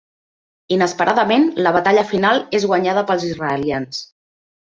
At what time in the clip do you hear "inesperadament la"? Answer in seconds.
0.77-1.73